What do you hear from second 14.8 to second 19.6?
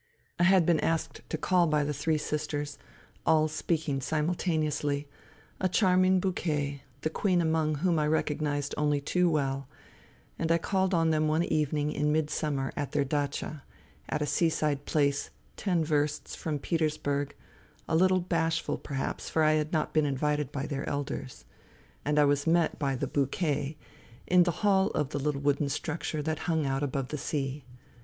place ten versts from Petersburg, a little bashful perhaps for I